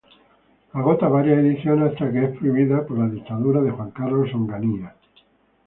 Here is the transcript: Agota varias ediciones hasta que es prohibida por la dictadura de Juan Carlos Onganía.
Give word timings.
Agota 0.73 1.07
varias 1.09 1.37
ediciones 1.37 1.91
hasta 1.93 2.11
que 2.11 2.25
es 2.25 2.35
prohibida 2.35 2.83
por 2.87 2.97
la 2.97 3.07
dictadura 3.07 3.61
de 3.61 3.69
Juan 3.69 3.91
Carlos 3.91 4.33
Onganía. 4.33 4.95